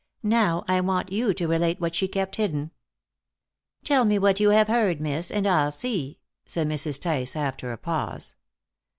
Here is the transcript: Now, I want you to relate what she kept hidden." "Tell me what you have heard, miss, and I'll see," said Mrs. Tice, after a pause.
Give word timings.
Now, 0.23 0.65
I 0.67 0.81
want 0.81 1.11
you 1.11 1.31
to 1.31 1.47
relate 1.47 1.79
what 1.79 1.93
she 1.93 2.07
kept 2.07 2.37
hidden." 2.37 2.71
"Tell 3.83 4.03
me 4.03 4.17
what 4.17 4.39
you 4.39 4.49
have 4.49 4.67
heard, 4.67 4.99
miss, 4.99 5.29
and 5.29 5.45
I'll 5.45 5.69
see," 5.69 6.17
said 6.43 6.67
Mrs. 6.67 6.99
Tice, 6.99 7.35
after 7.35 7.71
a 7.71 7.77
pause. 7.77 8.33